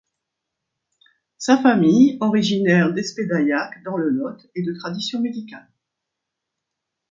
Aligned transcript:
Sa 1.37 1.59
famille, 1.59 2.17
originaire 2.21 2.91
d'Espedaillac, 2.91 3.83
dans 3.83 3.97
le 3.97 4.09
Lot, 4.09 4.49
est 4.55 4.63
de 4.63 4.73
tradition 4.73 5.21
médicale. 5.21 5.69